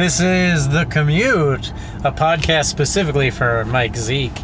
This 0.00 0.18
is 0.18 0.66
The 0.66 0.86
Commute, 0.86 1.74
a 2.04 2.10
podcast 2.10 2.64
specifically 2.64 3.28
for 3.28 3.66
Mike 3.66 3.94
Zeke. 3.94 4.42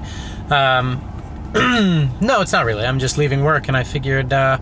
Um, 0.51 1.01
no, 2.21 2.43
it's 2.43 2.53
not 2.53 2.67
really. 2.67 2.85
I'm 2.85 2.99
just 2.99 3.17
leaving 3.17 3.43
work 3.43 3.67
and 3.69 3.75
I 3.75 3.83
figured 3.83 4.35
uh, 4.35 4.59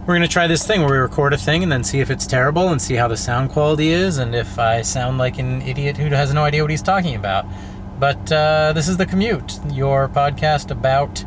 we're 0.00 0.14
going 0.14 0.20
to 0.20 0.28
try 0.28 0.46
this 0.46 0.66
thing 0.66 0.82
where 0.82 0.90
we 0.90 0.98
record 0.98 1.32
a 1.32 1.38
thing 1.38 1.62
and 1.62 1.72
then 1.72 1.82
see 1.82 2.00
if 2.00 2.10
it's 2.10 2.26
terrible 2.26 2.68
and 2.68 2.82
see 2.82 2.94
how 2.94 3.08
the 3.08 3.16
sound 3.16 3.52
quality 3.52 3.88
is 3.88 4.18
and 4.18 4.34
if 4.34 4.58
I 4.58 4.82
sound 4.82 5.16
like 5.16 5.38
an 5.38 5.62
idiot 5.62 5.96
who 5.96 6.10
has 6.10 6.34
no 6.34 6.44
idea 6.44 6.60
what 6.60 6.70
he's 6.70 6.82
talking 6.82 7.14
about. 7.14 7.46
But 7.98 8.30
uh, 8.30 8.74
this 8.74 8.86
is 8.86 8.98
The 8.98 9.06
Commute, 9.06 9.58
your 9.72 10.10
podcast 10.10 10.70
about 10.70 11.24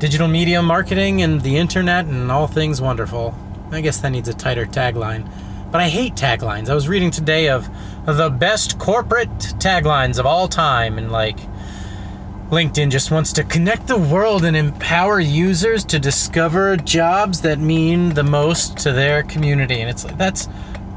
digital 0.00 0.26
media 0.26 0.60
marketing 0.60 1.22
and 1.22 1.40
the 1.42 1.58
internet 1.58 2.06
and 2.06 2.32
all 2.32 2.48
things 2.48 2.80
wonderful. 2.80 3.36
I 3.70 3.80
guess 3.82 4.00
that 4.00 4.10
needs 4.10 4.28
a 4.28 4.34
tighter 4.34 4.66
tagline. 4.66 5.30
But 5.72 5.80
I 5.80 5.88
hate 5.88 6.14
taglines. 6.14 6.68
I 6.68 6.74
was 6.74 6.86
reading 6.86 7.10
today 7.10 7.48
of 7.48 7.66
the 8.04 8.28
best 8.28 8.78
corporate 8.78 9.30
taglines 9.58 10.18
of 10.18 10.26
all 10.26 10.46
time, 10.46 10.98
and 10.98 11.10
like 11.10 11.38
LinkedIn 12.50 12.90
just 12.90 13.10
wants 13.10 13.32
to 13.32 13.44
connect 13.44 13.86
the 13.86 13.96
world 13.96 14.44
and 14.44 14.54
empower 14.54 15.18
users 15.18 15.86
to 15.86 15.98
discover 15.98 16.76
jobs 16.76 17.40
that 17.40 17.58
mean 17.58 18.10
the 18.10 18.22
most 18.22 18.76
to 18.80 18.92
their 18.92 19.22
community. 19.22 19.80
And 19.80 19.88
it's 19.88 20.04
like, 20.04 20.18
that's 20.18 20.46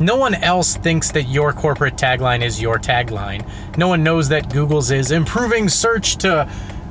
no 0.02 0.18
one 0.18 0.36
else 0.36 0.76
thinks 0.76 1.10
that 1.12 1.24
your 1.24 1.54
corporate 1.54 1.96
tagline 1.96 2.44
is 2.44 2.62
your 2.62 2.78
tagline. 2.78 3.48
No 3.78 3.88
one 3.88 4.04
knows 4.04 4.28
that 4.28 4.52
Google's 4.52 4.92
is 4.92 5.12
improving 5.12 5.70
search 5.70 6.18
to 6.18 6.50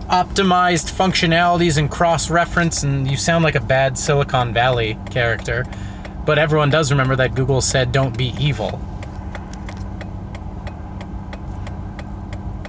optimized 0.09 0.91
functionalities 0.91 1.77
and 1.77 1.91
cross 1.91 2.31
reference, 2.31 2.83
and 2.83 3.11
you 3.11 3.19
sound 3.19 3.45
like 3.45 3.57
a 3.57 3.61
bad 3.61 3.99
Silicon 3.99 4.55
Valley 4.55 4.97
character. 5.11 5.67
But 6.25 6.39
everyone 6.39 6.71
does 6.71 6.91
remember 6.91 7.17
that 7.17 7.35
Google 7.35 7.61
said, 7.61 7.93
don't 7.93 8.17
be 8.17 8.35
evil. 8.39 8.81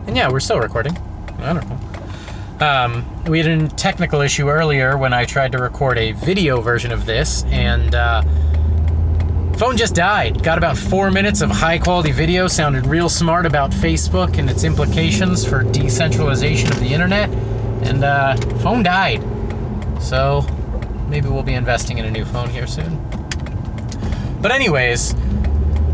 And 0.07 0.15
yeah, 0.15 0.29
we're 0.29 0.39
still 0.39 0.59
recording. 0.59 0.97
I 1.39 1.53
don't 1.53 1.69
know. 1.69 2.65
Um, 2.65 3.23
we 3.25 3.39
had 3.39 3.47
a 3.47 3.67
technical 3.67 4.21
issue 4.21 4.49
earlier 4.49 4.97
when 4.97 5.13
I 5.13 5.25
tried 5.25 5.51
to 5.53 5.57
record 5.57 5.97
a 5.97 6.13
video 6.13 6.61
version 6.61 6.91
of 6.91 7.05
this, 7.05 7.43
and 7.45 7.93
uh, 7.93 8.21
phone 9.57 9.75
just 9.75 9.95
died. 9.95 10.41
Got 10.41 10.57
about 10.57 10.77
four 10.77 11.11
minutes 11.11 11.41
of 11.41 11.49
high 11.49 11.77
quality 11.77 12.11
video, 12.11 12.47
sounded 12.47 12.85
real 12.85 13.09
smart 13.09 13.45
about 13.45 13.71
Facebook 13.71 14.37
and 14.37 14.49
its 14.49 14.63
implications 14.63 15.45
for 15.45 15.63
decentralization 15.63 16.69
of 16.71 16.79
the 16.79 16.93
internet, 16.93 17.29
and 17.83 18.03
uh, 18.03 18.37
phone 18.59 18.83
died. 18.83 19.21
So 20.01 20.45
maybe 21.09 21.27
we'll 21.27 21.43
be 21.43 21.55
investing 21.55 21.97
in 21.97 22.05
a 22.05 22.11
new 22.11 22.25
phone 22.25 22.49
here 22.49 22.67
soon. 22.67 23.24
But, 24.45 24.51
anyways, 24.51 25.15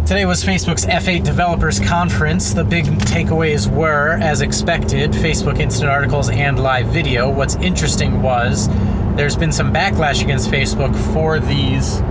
today 0.05 0.25
was 0.25 0.43
Facebook's 0.43 0.85
F8 0.85 1.23
Developers 1.23 1.79
Conference. 1.79 2.53
The 2.53 2.65
big 2.65 2.83
takeaways 2.83 3.73
were, 3.73 4.17
as 4.21 4.41
expected, 4.41 5.11
Facebook 5.11 5.61
Instant 5.61 5.89
Articles 5.89 6.29
and 6.29 6.61
live 6.61 6.87
video. 6.87 7.29
What's 7.29 7.55
interesting 7.55 8.21
was 8.21 8.67
there's 9.15 9.37
been 9.37 9.53
some 9.53 9.73
backlash 9.73 10.21
against 10.21 10.51
Facebook 10.51 10.93
for 11.13 11.39
these 11.39 12.01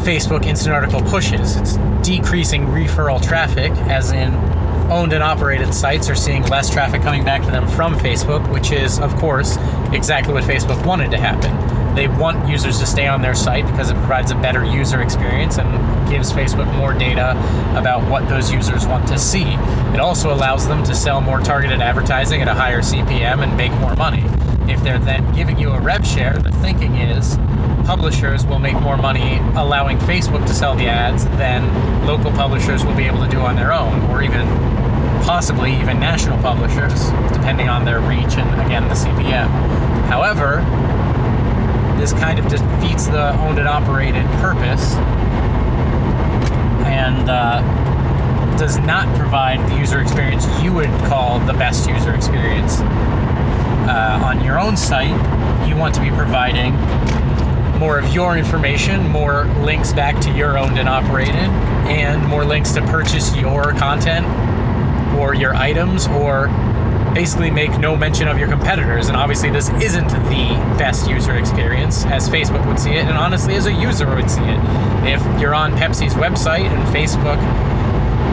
Facebook 0.00 0.46
Instant 0.46 0.74
Article 0.74 1.02
pushes. 1.02 1.56
It's 1.56 1.76
decreasing 2.02 2.64
referral 2.68 3.22
traffic, 3.22 3.72
as 3.90 4.12
in 4.12 4.34
owned 4.90 5.12
and 5.12 5.22
operated 5.22 5.74
sites 5.74 6.08
are 6.08 6.14
seeing 6.14 6.42
less 6.44 6.70
traffic 6.70 7.02
coming 7.02 7.22
back 7.22 7.44
to 7.44 7.50
them 7.50 7.68
from 7.68 7.96
Facebook, 7.96 8.50
which 8.50 8.72
is, 8.72 8.98
of 8.98 9.14
course, 9.16 9.58
exactly 9.92 10.32
what 10.32 10.44
Facebook 10.44 10.86
wanted 10.86 11.10
to 11.10 11.18
happen. 11.18 11.79
They 11.94 12.08
want 12.08 12.48
users 12.48 12.78
to 12.78 12.86
stay 12.86 13.06
on 13.06 13.20
their 13.20 13.34
site 13.34 13.66
because 13.66 13.90
it 13.90 13.96
provides 13.96 14.30
a 14.30 14.36
better 14.36 14.64
user 14.64 15.02
experience 15.02 15.58
and 15.58 15.68
gives 16.08 16.32
Facebook 16.32 16.72
more 16.76 16.92
data 16.92 17.30
about 17.76 18.08
what 18.10 18.28
those 18.28 18.52
users 18.52 18.86
want 18.86 19.08
to 19.08 19.18
see. 19.18 19.44
It 19.94 20.00
also 20.00 20.32
allows 20.32 20.66
them 20.68 20.84
to 20.84 20.94
sell 20.94 21.20
more 21.20 21.40
targeted 21.40 21.80
advertising 21.80 22.42
at 22.42 22.48
a 22.48 22.54
higher 22.54 22.80
CPM 22.80 23.42
and 23.42 23.56
make 23.56 23.72
more 23.80 23.96
money. 23.96 24.24
If 24.70 24.82
they're 24.82 24.98
then 24.98 25.32
giving 25.34 25.58
you 25.58 25.70
a 25.70 25.80
rev 25.80 26.06
share, 26.06 26.38
the 26.38 26.52
thinking 26.52 26.96
is 26.96 27.36
publishers 27.84 28.46
will 28.46 28.60
make 28.60 28.80
more 28.80 28.96
money 28.96 29.38
allowing 29.56 29.98
Facebook 29.98 30.46
to 30.46 30.54
sell 30.54 30.76
the 30.76 30.86
ads 30.86 31.24
than 31.38 32.06
local 32.06 32.30
publishers 32.30 32.84
will 32.84 32.94
be 32.94 33.04
able 33.04 33.22
to 33.24 33.28
do 33.28 33.38
on 33.38 33.56
their 33.56 33.72
own, 33.72 34.00
or 34.10 34.22
even 34.22 34.46
possibly 35.24 35.74
even 35.76 35.98
national 35.98 36.38
publishers, 36.38 37.10
depending 37.32 37.68
on 37.68 37.84
their 37.84 38.00
reach 38.00 38.36
and 38.36 38.60
again 38.60 38.86
the 38.88 38.94
CPM. 38.94 39.48
However, 40.06 40.60
this 42.00 42.12
kind 42.14 42.38
of 42.38 42.48
defeats 42.48 43.06
the 43.08 43.38
owned 43.40 43.58
and 43.58 43.68
operated 43.68 44.24
purpose 44.40 44.94
and 46.86 47.28
uh, 47.28 47.60
does 48.56 48.78
not 48.78 49.06
provide 49.18 49.60
the 49.70 49.78
user 49.78 50.00
experience 50.00 50.46
you 50.62 50.72
would 50.72 50.88
call 51.04 51.38
the 51.40 51.52
best 51.52 51.88
user 51.88 52.14
experience. 52.14 52.78
Uh, 52.80 54.20
on 54.24 54.42
your 54.42 54.58
own 54.58 54.78
site, 54.78 55.10
you 55.68 55.76
want 55.76 55.94
to 55.94 56.00
be 56.00 56.08
providing 56.10 56.74
more 57.78 57.98
of 57.98 58.14
your 58.14 58.38
information, 58.38 59.06
more 59.08 59.44
links 59.62 59.92
back 59.92 60.18
to 60.22 60.30
your 60.32 60.56
owned 60.56 60.78
and 60.78 60.88
operated, 60.88 61.34
and 61.34 62.26
more 62.26 62.46
links 62.46 62.72
to 62.72 62.80
purchase 62.86 63.36
your 63.36 63.72
content 63.72 64.26
or 65.18 65.34
your 65.34 65.54
items 65.54 66.06
or 66.08 66.48
basically 67.14 67.50
make 67.50 67.78
no 67.78 67.96
mention 67.96 68.28
of 68.28 68.38
your 68.38 68.48
competitors. 68.48 69.08
And 69.08 69.16
obviously, 69.16 69.50
this 69.50 69.68
isn't 69.82 70.08
the 70.08 70.54
best 70.78 71.08
user 71.08 71.36
experience 71.36 72.04
as 72.06 72.28
Facebook 72.28 72.66
would 72.66 72.78
see 72.78 72.92
it, 72.92 73.06
and 73.06 73.16
honestly, 73.16 73.54
as 73.54 73.66
a 73.66 73.72
user 73.72 74.14
would 74.14 74.30
see 74.30 74.42
it. 74.42 74.60
If 75.06 75.40
you're 75.40 75.54
on 75.54 75.72
Pepsi's 75.72 76.14
website 76.14 76.66
and 76.66 76.82
Facebook 76.94 77.38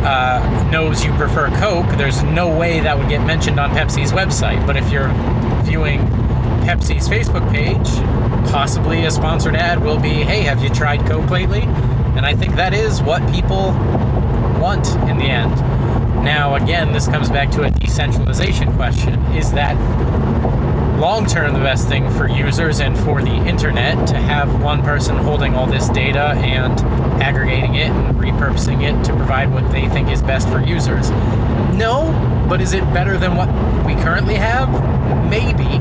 uh, 0.06 0.70
knows 0.72 1.04
you 1.04 1.12
prefer 1.14 1.50
Coke, 1.60 1.90
there's 1.98 2.24
no 2.24 2.56
way 2.56 2.80
that 2.80 2.98
would 2.98 3.10
get 3.10 3.26
mentioned 3.26 3.60
on 3.60 3.72
Pepsi's 3.72 4.12
website. 4.12 4.66
But 4.66 4.78
if 4.78 4.92
you're 4.92 5.12
viewing 5.64 6.00
Pepsi's 6.64 7.08
Facebook 7.08 7.50
page, 7.52 7.88
possibly 8.52 9.06
a 9.06 9.12
sponsored 9.12 9.56
ad 9.56 9.84
will 9.84 10.00
be, 10.00 10.10
hey, 10.10 10.42
have 10.42 10.64
you 10.64 10.70
tried 10.70 11.06
Coke 11.08 11.30
lately? 11.30 11.62
And 11.62 12.26
I 12.26 12.34
think 12.36 12.56
that 12.56 12.74
is 12.74 13.02
what 13.02 13.22
people 13.34 13.72
want 14.60 14.88
in 15.10 15.18
the 15.18 15.26
end. 15.26 15.77
Now, 16.24 16.56
again, 16.56 16.92
this 16.92 17.08
comes 17.08 17.30
back 17.30 17.52
to 17.52 17.64
a 17.64 17.72
decentralization 17.72 18.74
question. 18.74 19.20
Is 19.36 19.52
that 19.54 19.76
long 21.00 21.26
term 21.26 21.54
the 21.54 21.60
best 21.60 21.88
thing 21.88 22.10
for 22.12 22.28
users 22.28 22.80
and 22.80 22.98
for 22.98 23.22
the 23.22 23.36
internet 23.46 24.08
to 24.08 24.18
have 24.18 24.62
one 24.62 24.82
person 24.82 25.16
holding 25.16 25.54
all 25.54 25.68
this 25.68 25.88
data 25.90 26.34
and 26.40 26.80
aggregating 27.22 27.76
it 27.76 27.90
and 27.90 28.18
repurposing 28.18 28.82
it 28.82 29.04
to 29.06 29.16
provide 29.16 29.54
what 29.54 29.72
they 29.72 29.88
think 29.90 30.10
is 30.10 30.22
best 30.22 30.50
for 30.50 30.60
users? 30.60 31.10
No, 31.78 32.12
but 32.50 32.62
is 32.62 32.74
it 32.74 32.82
better 32.94 33.18
than 33.18 33.36
what 33.36 33.48
we 33.86 33.94
currently 34.02 34.36
have? 34.36 34.70
Maybe. 35.30 35.80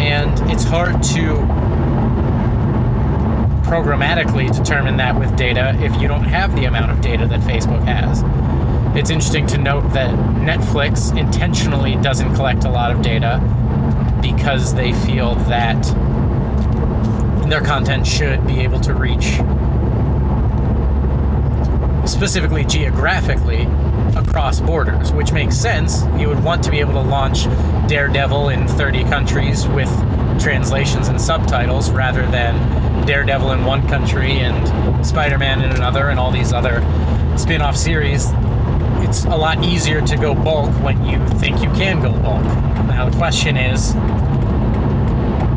And 0.00 0.38
it's 0.50 0.64
hard 0.64 1.02
to 1.02 1.44
programmatically 3.66 4.56
determine 4.56 4.96
that 4.98 5.18
with 5.18 5.36
data 5.36 5.76
if 5.80 6.00
you 6.00 6.06
don't 6.06 6.22
have 6.22 6.54
the 6.54 6.66
amount 6.66 6.92
of 6.92 7.00
data 7.00 7.26
that 7.26 7.40
Facebook 7.40 7.82
has. 7.84 8.22
It's 8.96 9.10
interesting 9.10 9.46
to 9.48 9.58
note 9.58 9.92
that 9.92 10.10
Netflix 10.36 11.14
intentionally 11.14 11.96
doesn't 11.96 12.34
collect 12.34 12.64
a 12.64 12.70
lot 12.70 12.90
of 12.90 13.02
data 13.02 13.38
because 14.22 14.74
they 14.74 14.94
feel 14.94 15.34
that 15.50 15.82
their 17.46 17.60
content 17.60 18.06
should 18.06 18.46
be 18.46 18.60
able 18.60 18.80
to 18.80 18.94
reach 18.94 19.34
specifically 22.08 22.64
geographically 22.64 23.64
across 24.16 24.60
borders, 24.60 25.12
which 25.12 25.30
makes 25.30 25.58
sense. 25.58 26.02
You 26.18 26.28
would 26.28 26.42
want 26.42 26.62
to 26.64 26.70
be 26.70 26.80
able 26.80 26.94
to 26.94 27.02
launch 27.02 27.44
Daredevil 27.88 28.48
in 28.48 28.66
30 28.66 29.04
countries 29.04 29.68
with 29.68 29.90
translations 30.40 31.08
and 31.08 31.20
subtitles 31.20 31.90
rather 31.90 32.26
than 32.30 33.06
Daredevil 33.06 33.52
in 33.52 33.66
one 33.66 33.86
country 33.88 34.38
and 34.38 35.06
Spider 35.06 35.36
Man 35.36 35.60
in 35.60 35.72
another 35.72 36.08
and 36.08 36.18
all 36.18 36.32
these 36.32 36.54
other 36.54 36.80
spin 37.36 37.60
off 37.60 37.76
series. 37.76 38.32
It's 39.06 39.24
a 39.24 39.36
lot 39.36 39.62
easier 39.64 40.00
to 40.00 40.16
go 40.16 40.34
bulk 40.34 40.68
when 40.82 41.04
you 41.04 41.24
think 41.38 41.62
you 41.62 41.70
can 41.70 42.02
go 42.02 42.10
bulk. 42.10 42.42
Now, 42.88 43.08
the 43.08 43.16
question 43.16 43.56
is 43.56 43.94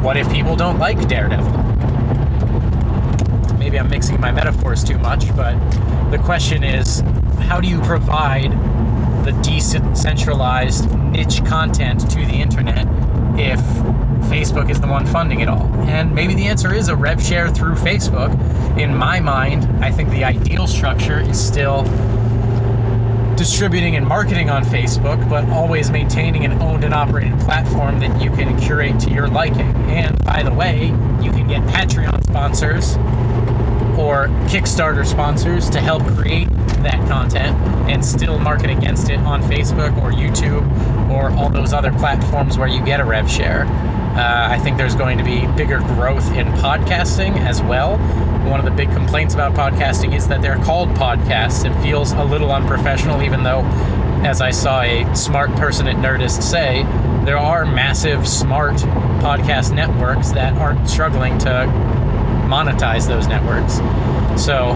what 0.03 0.17
if 0.17 0.31
people 0.31 0.55
don't 0.55 0.77
like 0.77 1.07
Daredevil? 1.07 1.51
Maybe 3.57 3.79
I'm 3.79 3.89
mixing 3.89 4.21
my 4.21 4.31
metaphors 4.31 4.83
too 4.83 4.99
much, 4.99 5.35
but 5.35 5.55
the 6.11 6.19
question 6.19 6.63
is 6.63 6.99
how 7.39 7.59
do 7.59 7.67
you 7.67 7.81
provide 7.81 8.51
the 9.25 9.31
decentralized 9.41 10.87
niche 11.05 11.43
content 11.43 12.07
to 12.11 12.17
the 12.17 12.35
internet 12.35 12.85
if 13.39 13.59
Facebook 14.29 14.69
is 14.69 14.79
the 14.79 14.87
one 14.87 15.07
funding 15.07 15.39
it 15.39 15.49
all? 15.49 15.65
And 15.87 16.13
maybe 16.13 16.35
the 16.35 16.45
answer 16.45 16.71
is 16.71 16.87
a 16.87 16.95
rev 16.95 17.19
share 17.19 17.49
through 17.49 17.73
Facebook. 17.77 18.29
In 18.77 18.95
my 18.95 19.19
mind, 19.19 19.65
I 19.83 19.89
think 19.89 20.11
the 20.11 20.23
ideal 20.23 20.67
structure 20.67 21.19
is 21.19 21.43
still 21.43 21.83
distributing 23.39 23.95
and 23.95 24.05
marketing 24.05 24.49
on 24.49 24.65
Facebook, 24.65 25.29
but 25.29 25.47
always 25.47 25.89
maintaining 25.89 26.43
an 26.43 26.61
owned 26.61 26.83
and 26.83 26.93
operated 26.93 27.39
platform 27.39 27.97
that 27.97 28.21
you 28.21 28.29
can 28.31 28.59
curate 28.59 28.99
to 28.99 29.09
your 29.09 29.29
liking. 29.29 29.73
And 29.89 30.21
by 30.25 30.43
the 30.43 30.53
way, 30.53 30.87
you 31.23 31.31
can 31.31 31.47
get 31.47 31.61
Patreon 31.63 32.21
sponsors 32.25 32.97
or 33.97 34.27
Kickstarter 34.49 35.05
sponsors 35.05 35.69
to 35.69 35.79
help 35.79 36.03
create 36.17 36.49
that 36.83 36.99
content 37.07 37.55
and 37.89 38.03
still 38.03 38.37
market 38.39 38.71
against 38.71 39.09
it 39.09 39.19
on 39.19 39.41
Facebook 39.43 39.97
or 40.01 40.11
YouTube 40.11 41.09
or 41.09 41.31
all 41.31 41.49
those 41.49 41.71
other 41.71 41.93
platforms 41.93 42.57
where 42.57 42.67
you 42.67 42.83
get 42.83 42.99
a 42.99 43.05
rev 43.05 43.31
share. 43.31 43.63
Uh, 44.15 44.47
I 44.49 44.59
think 44.59 44.77
there's 44.77 44.95
going 44.95 45.17
to 45.17 45.23
be 45.23 45.45
bigger 45.55 45.79
growth 45.79 46.31
in 46.33 46.47
podcasting 46.53 47.37
as 47.39 47.61
well. 47.61 47.97
One 48.49 48.59
of 48.59 48.65
the 48.65 48.71
big 48.71 48.91
complaints 48.91 49.33
about 49.33 49.53
podcasting 49.53 50.15
is 50.15 50.27
that 50.27 50.41
they're 50.41 50.57
called 50.57 50.89
podcasts. 50.89 51.63
It 51.63 51.83
feels 51.83 52.11
a 52.13 52.23
little 52.23 52.51
unprofessional, 52.51 53.21
even 53.21 53.43
though, 53.43 53.61
as 54.25 54.41
I 54.41 54.49
saw 54.49 54.81
a 54.81 55.15
smart 55.15 55.51
person 55.51 55.87
at 55.87 55.95
Nerdist 55.97 56.41
say, 56.41 56.83
there 57.23 57.37
are 57.37 57.65
massive 57.65 58.27
smart 58.27 58.75
podcast 59.21 59.73
networks 59.73 60.31
that 60.31 60.53
aren't 60.55 60.89
struggling 60.89 61.37
to 61.39 61.49
monetize 62.49 63.07
those 63.07 63.27
networks. 63.27 63.75
So, 64.43 64.71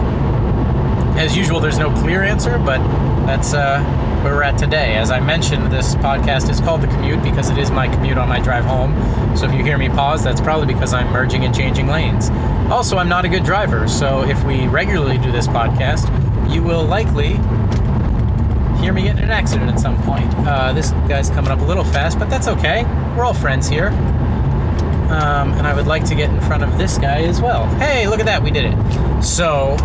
as 1.16 1.36
usual, 1.36 1.60
there's 1.60 1.78
no 1.78 1.90
clear 2.00 2.22
answer, 2.22 2.58
but 2.58 2.78
that's 3.26 3.54
uh, 3.54 3.80
where 4.22 4.34
we're 4.34 4.42
at 4.42 4.58
today. 4.58 4.94
As 4.96 5.10
I 5.10 5.20
mentioned, 5.20 5.72
this 5.72 5.94
podcast 5.96 6.50
is 6.50 6.60
called 6.60 6.80
The 6.80 6.88
Commute 6.88 7.22
because 7.22 7.50
it 7.50 7.58
is 7.58 7.70
my 7.70 7.88
commute 7.88 8.18
on 8.18 8.28
my 8.28 8.40
drive 8.40 8.64
home. 8.64 8.94
So 9.36 9.46
if 9.46 9.54
you 9.54 9.62
hear 9.62 9.78
me 9.78 9.88
pause, 9.88 10.24
that's 10.24 10.40
probably 10.40 10.72
because 10.72 10.92
I'm 10.92 11.12
merging 11.12 11.44
and 11.44 11.54
changing 11.54 11.86
lanes. 11.86 12.30
Also, 12.70 12.96
I'm 12.96 13.08
not 13.08 13.24
a 13.24 13.28
good 13.28 13.44
driver, 13.44 13.86
so 13.88 14.22
if 14.22 14.42
we 14.44 14.66
regularly 14.66 15.18
do 15.18 15.30
this 15.30 15.46
podcast, 15.46 16.08
you 16.52 16.62
will 16.62 16.84
likely 16.84 17.34
hear 18.82 18.92
me 18.92 19.02
get 19.02 19.16
in 19.16 19.24
an 19.24 19.30
accident 19.30 19.70
at 19.70 19.78
some 19.78 20.00
point. 20.02 20.30
Uh, 20.46 20.72
this 20.72 20.90
guy's 21.08 21.30
coming 21.30 21.50
up 21.50 21.60
a 21.60 21.64
little 21.64 21.84
fast, 21.84 22.18
but 22.18 22.28
that's 22.28 22.48
okay. 22.48 22.84
We're 23.16 23.24
all 23.24 23.34
friends 23.34 23.68
here. 23.68 23.88
Um, 25.08 25.52
and 25.52 25.66
I 25.66 25.74
would 25.74 25.86
like 25.86 26.04
to 26.06 26.14
get 26.14 26.30
in 26.30 26.40
front 26.40 26.64
of 26.64 26.76
this 26.76 26.98
guy 26.98 27.22
as 27.22 27.40
well. 27.40 27.66
Hey, 27.76 28.08
look 28.08 28.20
at 28.20 28.26
that, 28.26 28.42
we 28.42 28.50
did 28.50 28.64
it. 28.64 29.22
So, 29.22 29.76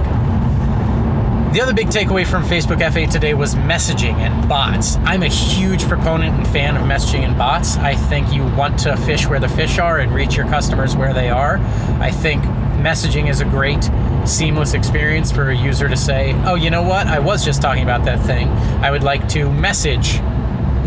the 1.54 1.62
other 1.62 1.74
big 1.74 1.88
takeaway 1.88 2.28
from 2.28 2.44
Facebook 2.44 2.80
F8 2.80 3.10
today 3.10 3.34
was 3.34 3.56
messaging 3.56 4.14
and 4.14 4.48
bots. 4.48 4.98
I'm 4.98 5.24
a 5.24 5.28
huge 5.28 5.84
proponent 5.88 6.36
and 6.36 6.48
fan 6.50 6.78
of 6.78 6.84
messaging 6.84 7.22
and 7.22 7.36
bots. 7.36 7.76
I 7.78 7.96
think 7.96 8.32
you 8.32 8.44
want 8.56 8.78
to 8.80 8.96
fish 8.98 9.26
where 9.26 9.40
the 9.40 9.50
fish 9.50 9.80
are 9.80 9.98
and 9.98 10.14
reach 10.14 10.36
your 10.36 10.46
customers 10.46 10.96
where 10.96 11.12
they 11.12 11.32
are. 11.32 11.58
I 12.00 12.12
think 12.12 12.44
messaging 12.84 13.32
is 13.32 13.42
a 13.42 13.46
great 13.46 13.90
seamless 14.26 14.76
experience 14.76 15.32
for 15.32 15.50
a 15.50 15.58
user 15.58 15.90
to 15.90 15.98
say, 15.98 16.34
oh, 16.46 16.54
you 16.54 16.70
know 16.70 16.84
what? 16.84 17.08
I 17.08 17.18
was 17.18 17.44
just 17.44 17.64
talking 17.64 17.82
about 17.82 18.06
that 18.06 18.24
thing. 18.28 18.48
I 18.84 18.92
would 18.92 19.04
like 19.04 19.28
to 19.30 19.52
message 19.52 20.20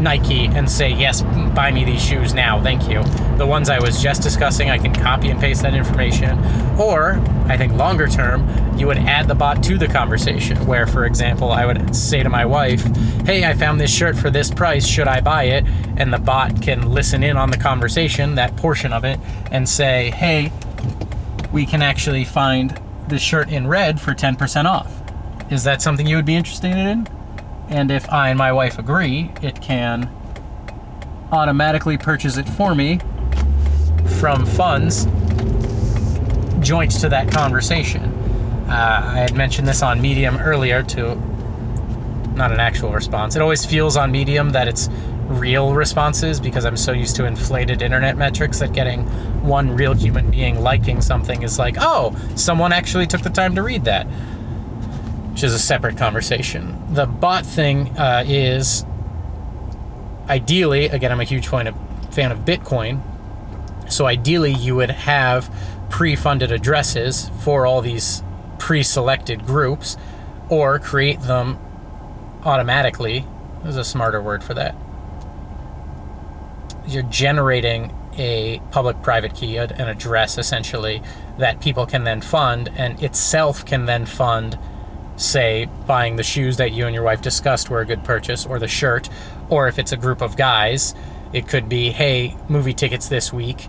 Nike 0.03 0.47
and 0.47 0.71
say, 0.71 0.91
yes, 0.91 1.23
buy 1.55 1.71
me 1.71 1.85
these 1.85 2.03
shoes 2.03 2.35
now, 2.35 2.63
thank 2.63 2.89
you. 2.89 3.03
The 3.39 3.47
ones 3.47 3.71
I 3.71 3.79
was 3.79 4.03
just 4.03 4.23
discussing, 4.23 4.71
I 4.71 4.79
can 4.79 4.93
copy 4.95 5.29
and 5.29 5.41
paste 5.41 5.63
that 5.63 5.75
information. 5.75 6.39
Or, 6.79 7.21
I 7.47 7.57
think 7.57 7.73
longer 7.75 8.09
term, 8.09 8.49
you 8.79 8.87
would 8.87 8.99
add 8.99 9.29
the 9.29 9.35
bot 9.35 9.63
to 9.65 9.79
the 9.79 9.87
conversation, 9.87 10.67
where, 10.67 10.87
for 10.87 11.07
example, 11.07 11.53
I 11.53 11.67
would 11.67 11.95
say 11.95 12.23
to 12.23 12.29
my 12.29 12.45
wife, 12.45 12.83
hey, 13.25 13.45
I 13.45 13.55
found 13.55 13.81
this 13.81 13.93
shirt 13.93 14.17
for 14.17 14.31
this 14.31 14.51
price, 14.51 14.87
should 14.87 15.09
I 15.09 15.21
buy 15.21 15.45
it? 15.45 15.65
And 15.97 16.13
the 16.13 16.19
bot 16.19 16.61
can 16.63 16.91
listen 16.91 17.23
in 17.23 17.37
on 17.37 17.51
the 17.51 17.59
conversation, 17.59 18.35
that 18.35 18.57
portion 18.57 18.93
of 18.93 19.05
it, 19.05 19.21
and 19.51 19.69
say, 19.69 20.11
hey, 20.11 20.53
we 21.53 21.67
can 21.67 21.83
actually 21.83 22.25
find 22.25 22.79
the 23.09 23.19
shirt 23.19 23.51
in 23.51 23.67
red 23.67 24.01
for 24.01 24.15
10% 24.15 24.65
off. 24.65 24.93
Is 25.53 25.65
that 25.65 25.83
something 25.83 26.07
you 26.07 26.17
would 26.17 26.25
be 26.25 26.35
interested 26.35 26.73
in? 26.73 27.07
And 27.73 27.91
if 27.91 28.13
I 28.13 28.29
and 28.29 28.39
my 28.39 28.53
wife 28.53 28.79
agree, 28.79 29.31
it 29.41 29.59
can 29.63 30.11
automatically 31.33 31.97
purchase 31.97 32.37
it 32.37 32.47
for 32.47 32.75
me 32.75 33.01
from 34.21 34.45
funds 34.45 35.07
joint 36.61 36.91
to 37.01 37.09
that 37.09 37.31
conversation. 37.31 38.03
Uh, 38.69 39.13
I 39.15 39.19
had 39.21 39.35
mentioned 39.35 39.67
this 39.67 39.83
on 39.83 40.03
Medium 40.03 40.37
earlier 40.37 40.83
to 40.83 41.15
not 42.35 42.53
an 42.53 42.61
actual 42.61 42.93
response. 42.93 43.37
It 43.37 43.43
always 43.43 43.65
feels 43.65 43.97
on 43.97 44.13
Medium 44.13 44.51
that 44.51 44.69
it's 44.69 44.91
real 45.29 45.75
responses 45.75 46.41
because 46.41 46.67
I'm 46.67 46.77
so 46.77 46.93
used 46.93 47.17
to 47.17 47.25
inflated 47.25 47.81
internet 47.81 48.19
metrics 48.19 48.59
that 48.59 48.75
getting 48.75 49.07
one 49.43 49.71
real 49.71 49.95
human 49.95 50.31
being 50.31 50.61
liking 50.61 51.01
something 51.01 51.43
is 51.43 51.59
like, 51.59 51.77
oh, 51.81 52.15
someone 52.35 52.75
actually 52.75 53.07
took 53.07 53.23
the 53.23 53.31
time 53.31 53.55
to 53.55 53.63
read 53.63 53.85
that 53.85 54.07
which 55.33 55.43
is 55.43 55.55
a 55.55 55.59
separate 55.59 55.97
conversation. 55.97 56.79
The 56.91 57.07
bot 57.07 57.47
thing 57.47 57.89
uh, 57.99 58.23
is 58.27 58.85
ideally, 60.29 60.87
again, 60.87 61.11
I'm 61.11 61.21
a 61.21 61.25
huge 61.25 61.49
fan 61.49 61.67
of, 61.67 61.75
fan 62.11 62.31
of 62.31 62.41
Bitcoin. 62.41 63.01
So 63.91 64.07
ideally, 64.07 64.53
you 64.53 64.77
would 64.77 64.91
have 64.91 65.51
pre-funded 65.89 66.53
addresses 66.53 67.31
for 67.41 67.67
all 67.67 67.81
these 67.81 68.23
pre-selected 68.59 69.45
groups, 69.47 69.97
or 70.49 70.79
create 70.79 71.21
them 71.23 71.59
automatically. 72.45 73.27
There's 73.63 73.77
a 73.77 73.85
smarter 73.85 74.21
word 74.23 74.45
for 74.45 74.55
that. 74.55 74.75
You're 76.87 77.03
generating 77.05 77.93
a 78.19 78.61
public-private 78.71 79.35
key, 79.35 79.57
an 79.57 79.89
address 79.89 80.37
essentially, 80.37 81.03
that 81.39 81.61
people 81.61 81.87
can 81.87 82.05
then 82.05 82.21
fund, 82.21 82.71
and 82.77 83.03
itself 83.03 83.65
can 83.65 83.87
then 83.87 84.05
fund 84.05 84.59
say 85.17 85.67
buying 85.87 86.17
the 86.17 86.23
shoes 86.23 86.57
that 86.57 86.73
you 86.73 86.87
and 86.87 86.95
your 86.95 87.05
wife 87.05 87.21
discussed 87.21 87.69
were 87.71 87.81
a 87.81 87.87
good 87.87 88.03
purchase 88.05 88.47
or 88.47 88.59
the 88.59 88.69
shirt 88.69 89.09
or 89.51 89.69
if 89.69 89.79
it's 89.79 89.93
a 89.93 89.97
group 89.97 90.21
of 90.23 90.37
guys 90.37 90.95
it 91.33 91.47
could 91.49 91.69
be 91.69 91.91
hey 91.91 92.35
movie 92.49 92.73
tickets 92.73 93.09
this 93.09 93.33
week 93.33 93.69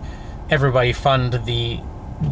everybody 0.50 0.92
fund 0.92 1.34
the 1.44 1.78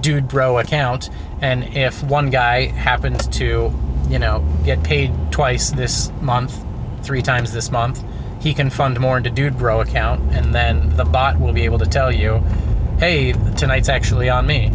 dude 0.01 0.29
bro 0.29 0.59
account 0.59 1.11
and 1.41 1.65
if 1.77 2.03
one 2.05 2.31
guy 2.31 2.67
happens 2.69 3.27
to 3.29 3.73
you 4.09 4.19
know 4.19 4.43
get 4.65 4.83
paid 4.83 5.13
twice 5.31 5.71
this 5.71 6.11
month 6.21 6.65
three 7.03 7.23
times 7.23 7.53
this 7.53 7.71
month 7.71 8.03
he 8.41 8.55
can 8.55 8.71
fund 8.71 8.99
more 8.99 9.19
into 9.19 9.31
dude 9.31 9.59
bro 9.59 9.81
account 9.81 10.21
and 10.35 10.55
then 10.55 10.89
the 10.97 11.05
bot 11.05 11.39
will 11.39 11.53
be 11.53 11.65
able 11.65 11.79
to 11.79 11.87
tell 11.87 12.11
you 12.11 12.39
hey 12.99 13.33
tonight's 13.57 13.89
actually 13.89 14.31
on 14.31 14.47
me 14.47 14.73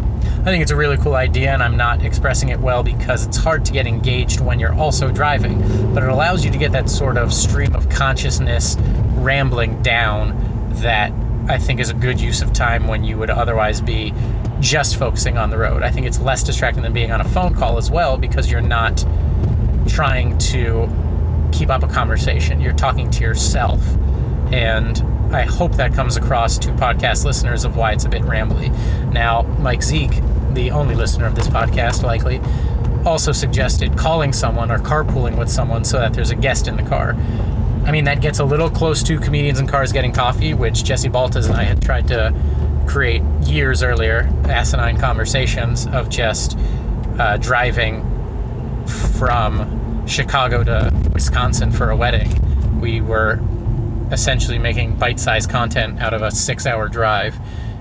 I 0.48 0.50
think 0.50 0.62
it's 0.62 0.70
a 0.70 0.76
really 0.76 0.96
cool 0.96 1.14
idea, 1.14 1.52
and 1.52 1.62
I'm 1.62 1.76
not 1.76 2.02
expressing 2.02 2.48
it 2.48 2.58
well 2.58 2.82
because 2.82 3.26
it's 3.26 3.36
hard 3.36 3.66
to 3.66 3.72
get 3.72 3.86
engaged 3.86 4.40
when 4.40 4.58
you're 4.58 4.72
also 4.72 5.10
driving. 5.10 5.60
But 5.92 6.02
it 6.02 6.08
allows 6.08 6.42
you 6.42 6.50
to 6.50 6.56
get 6.56 6.72
that 6.72 6.88
sort 6.88 7.18
of 7.18 7.34
stream 7.34 7.76
of 7.76 7.90
consciousness 7.90 8.74
rambling 9.16 9.82
down 9.82 10.72
that 10.76 11.12
I 11.50 11.58
think 11.58 11.80
is 11.80 11.90
a 11.90 11.94
good 11.94 12.18
use 12.18 12.40
of 12.40 12.54
time 12.54 12.88
when 12.88 13.04
you 13.04 13.18
would 13.18 13.28
otherwise 13.28 13.82
be 13.82 14.14
just 14.58 14.96
focusing 14.96 15.36
on 15.36 15.50
the 15.50 15.58
road. 15.58 15.82
I 15.82 15.90
think 15.90 16.06
it's 16.06 16.18
less 16.18 16.42
distracting 16.42 16.82
than 16.82 16.94
being 16.94 17.12
on 17.12 17.20
a 17.20 17.28
phone 17.28 17.54
call 17.54 17.76
as 17.76 17.90
well 17.90 18.16
because 18.16 18.50
you're 18.50 18.62
not 18.62 19.04
trying 19.86 20.38
to 20.38 20.88
keep 21.52 21.68
up 21.68 21.82
a 21.82 21.88
conversation. 21.88 22.58
You're 22.62 22.72
talking 22.72 23.10
to 23.10 23.20
yourself. 23.20 23.86
And 24.50 24.98
I 25.30 25.42
hope 25.42 25.74
that 25.74 25.92
comes 25.92 26.16
across 26.16 26.56
to 26.60 26.68
podcast 26.68 27.26
listeners 27.26 27.66
of 27.66 27.76
why 27.76 27.92
it's 27.92 28.06
a 28.06 28.08
bit 28.08 28.22
rambly. 28.22 28.72
Now, 29.12 29.42
Mike 29.58 29.82
Zeke, 29.82 30.22
the 30.54 30.70
only 30.70 30.94
listener 30.94 31.26
of 31.26 31.34
this 31.34 31.48
podcast, 31.48 32.02
likely, 32.02 32.40
also 33.04 33.32
suggested 33.32 33.96
calling 33.96 34.32
someone 34.32 34.70
or 34.70 34.78
carpooling 34.78 35.38
with 35.38 35.50
someone 35.50 35.84
so 35.84 35.98
that 35.98 36.12
there's 36.12 36.30
a 36.30 36.36
guest 36.36 36.68
in 36.68 36.76
the 36.76 36.82
car. 36.82 37.14
I 37.84 37.90
mean, 37.90 38.04
that 38.04 38.20
gets 38.20 38.38
a 38.38 38.44
little 38.44 38.68
close 38.68 39.02
to 39.04 39.18
comedians 39.18 39.60
in 39.60 39.66
cars 39.66 39.92
getting 39.92 40.12
coffee, 40.12 40.52
which 40.52 40.84
Jesse 40.84 41.08
Baltas 41.08 41.46
and 41.46 41.56
I 41.56 41.62
had 41.62 41.80
tried 41.80 42.08
to 42.08 42.34
create 42.86 43.22
years 43.42 43.82
earlier, 43.82 44.28
asinine 44.44 44.98
conversations 44.98 45.86
of 45.88 46.08
just 46.08 46.58
uh, 47.18 47.36
driving 47.38 48.02
from 49.18 50.06
Chicago 50.06 50.64
to 50.64 50.92
Wisconsin 51.12 51.70
for 51.70 51.90
a 51.90 51.96
wedding. 51.96 52.80
We 52.80 53.00
were 53.00 53.40
essentially 54.10 54.58
making 54.58 54.96
bite-sized 54.96 55.50
content 55.50 56.00
out 56.00 56.14
of 56.14 56.22
a 56.22 56.30
six-hour 56.30 56.88
drive 56.88 57.38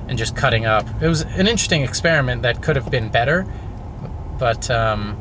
and 0.07 0.17
just 0.17 0.35
cutting 0.35 0.65
up. 0.65 0.87
It 1.01 1.07
was 1.07 1.21
an 1.21 1.47
interesting 1.47 1.83
experiment 1.83 2.41
that 2.43 2.61
could 2.61 2.75
have 2.75 2.89
been 2.89 3.09
better, 3.09 3.45
but 4.37 4.69
um, 4.69 5.17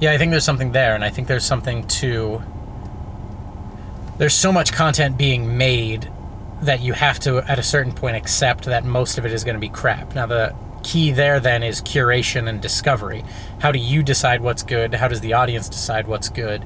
yeah, 0.00 0.12
I 0.12 0.18
think 0.18 0.30
there's 0.30 0.44
something 0.44 0.72
there, 0.72 0.94
and 0.94 1.04
I 1.04 1.10
think 1.10 1.28
there's 1.28 1.44
something 1.44 1.84
to. 1.84 2.42
There's 4.18 4.34
so 4.34 4.52
much 4.52 4.72
content 4.72 5.16
being 5.16 5.56
made 5.56 6.10
that 6.62 6.80
you 6.80 6.92
have 6.92 7.20
to, 7.20 7.38
at 7.50 7.58
a 7.58 7.62
certain 7.62 7.92
point, 7.92 8.16
accept 8.16 8.64
that 8.64 8.84
most 8.84 9.18
of 9.18 9.24
it 9.24 9.32
is 9.32 9.44
going 9.44 9.54
to 9.54 9.60
be 9.60 9.68
crap. 9.68 10.14
Now, 10.14 10.26
the 10.26 10.54
key 10.82 11.12
there 11.12 11.38
then 11.38 11.62
is 11.62 11.80
curation 11.80 12.48
and 12.48 12.60
discovery. 12.60 13.24
How 13.58 13.70
do 13.72 13.78
you 13.78 14.02
decide 14.02 14.40
what's 14.40 14.62
good? 14.62 14.94
How 14.94 15.08
does 15.08 15.20
the 15.20 15.34
audience 15.34 15.68
decide 15.68 16.06
what's 16.06 16.28
good? 16.28 16.64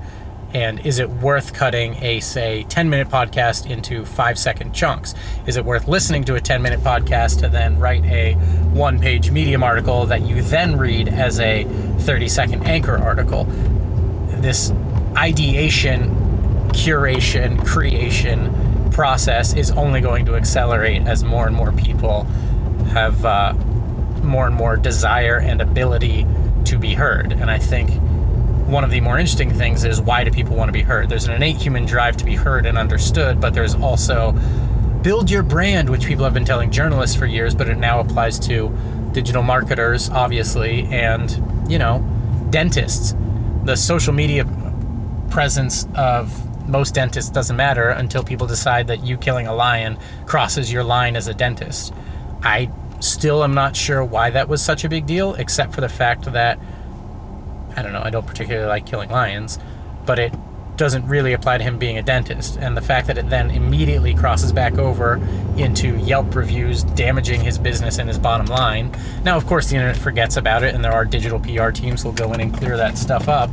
And 0.54 0.84
is 0.86 0.98
it 0.98 1.08
worth 1.08 1.52
cutting 1.52 1.94
a 2.02 2.20
say 2.20 2.64
10 2.64 2.88
minute 2.90 3.08
podcast 3.08 3.70
into 3.70 4.04
five 4.04 4.38
second 4.38 4.72
chunks 4.72 5.14
is 5.46 5.56
it 5.56 5.64
worth 5.64 5.88
listening 5.88 6.24
to 6.24 6.34
a 6.34 6.40
10 6.40 6.62
minute 6.62 6.80
podcast 6.80 7.40
to 7.40 7.48
then 7.48 7.78
write 7.78 8.04
a 8.04 8.34
one 8.74 8.98
page 8.98 9.30
medium 9.30 9.62
article 9.62 10.06
that 10.06 10.22
you 10.22 10.42
then 10.42 10.76
read 10.76 11.08
as 11.08 11.40
a 11.40 11.64
30 12.00 12.28
second 12.28 12.66
anchor 12.66 12.98
article 12.98 13.44
this 14.40 14.70
ideation 15.16 16.10
curation 16.72 17.64
creation 17.66 18.90
process 18.90 19.54
is 19.54 19.70
only 19.72 20.00
going 20.00 20.26
to 20.26 20.36
accelerate 20.36 21.02
as 21.06 21.24
more 21.24 21.46
and 21.46 21.56
more 21.56 21.72
people 21.72 22.24
have 22.92 23.24
uh, 23.24 23.52
more 24.22 24.46
and 24.46 24.54
more 24.54 24.76
desire 24.76 25.38
and 25.38 25.60
ability 25.60 26.26
to 26.64 26.78
be 26.78 26.94
heard. 26.94 27.32
And 27.32 27.50
I 27.50 27.58
think 27.58 27.90
one 28.72 28.84
of 28.84 28.90
the 28.90 29.00
more 29.00 29.18
interesting 29.18 29.52
things 29.52 29.84
is 29.84 30.00
why 30.00 30.24
do 30.24 30.30
people 30.30 30.56
want 30.56 30.68
to 30.68 30.72
be 30.72 30.82
heard? 30.82 31.10
There's 31.10 31.26
an 31.26 31.34
innate 31.34 31.56
human 31.56 31.84
drive 31.84 32.16
to 32.16 32.24
be 32.24 32.34
heard 32.34 32.64
and 32.64 32.78
understood, 32.78 33.38
but 33.38 33.52
there's 33.52 33.74
also 33.74 34.32
build 35.02 35.30
your 35.30 35.42
brand, 35.42 35.90
which 35.90 36.06
people 36.06 36.24
have 36.24 36.32
been 36.32 36.46
telling 36.46 36.70
journalists 36.70 37.14
for 37.14 37.26
years, 37.26 37.54
but 37.54 37.68
it 37.68 37.76
now 37.76 38.00
applies 38.00 38.38
to 38.38 38.74
digital 39.12 39.42
marketers, 39.42 40.08
obviously, 40.08 40.86
and, 40.86 41.42
you 41.70 41.78
know, 41.78 41.98
dentists. 42.48 43.14
The 43.64 43.76
social 43.76 44.14
media 44.14 44.46
presence 45.28 45.86
of 45.94 46.32
most 46.66 46.94
dentists 46.94 47.30
doesn't 47.30 47.56
matter 47.56 47.90
until 47.90 48.22
people 48.22 48.46
decide 48.46 48.86
that 48.86 49.02
you 49.02 49.18
killing 49.18 49.46
a 49.46 49.54
lion 49.54 49.98
crosses 50.24 50.72
your 50.72 50.82
line 50.82 51.14
as 51.14 51.28
a 51.28 51.34
dentist. 51.34 51.92
I 52.42 52.70
still 53.00 53.44
am 53.44 53.52
not 53.52 53.76
sure 53.76 54.02
why 54.02 54.30
that 54.30 54.48
was 54.48 54.62
such 54.62 54.84
a 54.84 54.88
big 54.88 55.04
deal, 55.04 55.34
except 55.34 55.74
for 55.74 55.82
the 55.82 55.88
fact 55.90 56.24
that 56.32 56.58
I 57.76 57.82
don't 57.82 57.92
know, 57.92 58.02
I 58.02 58.10
don't 58.10 58.26
particularly 58.26 58.66
like 58.68 58.86
killing 58.86 59.10
lions, 59.10 59.58
but 60.04 60.18
it 60.18 60.32
doesn't 60.76 61.06
really 61.06 61.32
apply 61.32 61.58
to 61.58 61.64
him 61.64 61.78
being 61.78 61.98
a 61.98 62.02
dentist. 62.02 62.56
And 62.56 62.76
the 62.76 62.80
fact 62.80 63.06
that 63.06 63.18
it 63.18 63.28
then 63.28 63.50
immediately 63.50 64.14
crosses 64.14 64.52
back 64.52 64.78
over 64.78 65.20
into 65.56 65.96
Yelp 65.98 66.34
reviews 66.34 66.82
damaging 66.82 67.40
his 67.40 67.58
business 67.58 67.98
and 67.98 68.08
his 68.08 68.18
bottom 68.18 68.46
line. 68.46 68.94
Now, 69.24 69.36
of 69.36 69.46
course, 69.46 69.68
the 69.68 69.76
internet 69.76 69.96
forgets 69.96 70.36
about 70.36 70.62
it, 70.62 70.74
and 70.74 70.84
there 70.84 70.92
are 70.92 71.04
digital 71.04 71.38
PR 71.40 71.70
teams 71.70 72.02
who'll 72.02 72.12
go 72.12 72.32
in 72.32 72.40
and 72.40 72.54
clear 72.54 72.76
that 72.76 72.96
stuff 72.96 73.28
up 73.28 73.52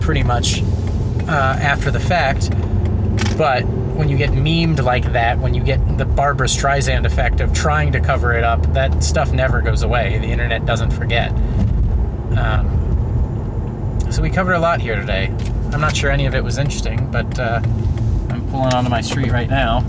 pretty 0.00 0.22
much 0.22 0.62
uh, 1.28 1.58
after 1.60 1.90
the 1.90 2.00
fact. 2.00 2.50
But 3.36 3.64
when 3.98 4.08
you 4.08 4.16
get 4.16 4.30
memed 4.30 4.80
like 4.80 5.12
that, 5.12 5.38
when 5.38 5.54
you 5.54 5.62
get 5.62 5.98
the 5.98 6.04
Barbra 6.04 6.46
Streisand 6.46 7.04
effect 7.04 7.40
of 7.40 7.52
trying 7.52 7.92
to 7.92 8.00
cover 8.00 8.32
it 8.32 8.44
up, 8.44 8.62
that 8.72 9.02
stuff 9.02 9.32
never 9.32 9.60
goes 9.60 9.82
away. 9.82 10.18
The 10.18 10.28
internet 10.28 10.64
doesn't 10.64 10.92
forget. 10.92 11.30
Um, 12.38 12.87
so 14.10 14.22
we 14.22 14.30
covered 14.30 14.54
a 14.54 14.58
lot 14.58 14.80
here 14.80 14.96
today. 14.96 15.26
I'm 15.72 15.80
not 15.80 15.94
sure 15.96 16.10
any 16.10 16.26
of 16.26 16.34
it 16.34 16.42
was 16.42 16.58
interesting, 16.58 17.10
but 17.10 17.38
uh, 17.38 17.60
I'm 18.30 18.46
pulling 18.50 18.72
onto 18.72 18.90
my 18.90 19.00
street 19.00 19.30
right 19.30 19.48
now. 19.50 19.80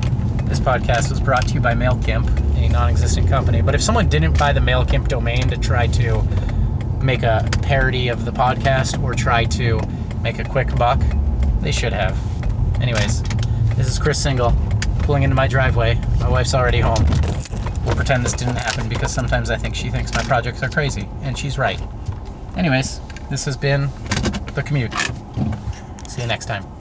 This 0.44 0.60
podcast 0.60 1.10
was 1.10 1.20
brought 1.20 1.48
to 1.48 1.54
you 1.54 1.60
by 1.60 1.74
MailChimp, 1.74 2.58
a 2.58 2.70
non-existent 2.70 3.30
company. 3.30 3.62
But 3.62 3.76
if 3.76 3.82
someone 3.82 4.10
didn't 4.10 4.38
buy 4.38 4.52
the 4.52 4.60
MailChimp 4.60 5.08
domain 5.08 5.48
to 5.50 5.58
try 5.58 5.88
to 5.88 6.22
make 7.02 7.24
a 7.24 7.48
parody 7.62 8.10
of 8.10 8.26
the 8.26 8.32
podcast 8.32 9.02
or 9.02 9.14
try 9.14 9.46
to 9.46 9.80
make 10.22 10.40
a 10.40 10.44
quick 10.44 10.76
buck, 10.76 11.00
they 11.62 11.72
should 11.72 11.94
have. 11.94 12.18
Anyways, 12.82 13.24
this 13.76 13.88
is 13.88 13.98
Chris 13.98 14.22
Single 14.22 14.54
pulling 15.04 15.24
into 15.24 15.36
my 15.36 15.48
driveway. 15.48 15.96
My 16.20 16.30
wife's 16.30 16.54
already 16.54 16.82
home. 16.82 17.06
We'll 17.86 17.96
pretend 17.96 18.26
this 18.26 18.34
didn't 18.34 18.58
happen 18.58 18.90
because 18.90 19.14
sometimes 19.14 19.50
I 19.50 19.56
think 19.56 19.76
she 19.76 19.90
thinks 19.90 20.14
my 20.14 20.24
projects 20.24 20.62
are 20.62 20.70
crazy, 20.70 21.08
and 21.22 21.38
she's 21.38 21.58
right. 21.58 21.80
Anyways, 22.58 23.00
this 23.30 23.46
has 23.46 23.56
been 23.56 23.90
The 24.56 24.64
Commute. 24.64 24.92
See 26.08 26.22
you 26.22 26.28
next 26.28 26.48
time. 26.48 26.79